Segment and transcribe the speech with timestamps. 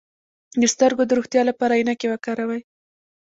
[0.61, 2.61] د سترګو د روغتیا لپاره عینکې وکاروئ